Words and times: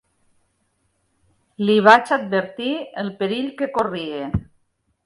Li 1.67 1.75
vaig 1.89 2.15
advertir 2.17 2.73
el 3.05 3.17
perill 3.21 3.55
que 3.63 3.71
corria. 3.79 4.35